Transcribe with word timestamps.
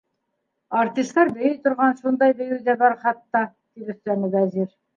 Артистар 0.83 1.31
бейей 1.41 1.53
торған 1.67 1.93
шундай 2.01 2.35
бейеү 2.41 2.59
ҙә 2.73 2.77
бар 2.83 2.99
хатта,- 3.07 3.45
тип 3.71 3.95
өҫтәне 3.97 4.35
Вәзир. 4.37 4.71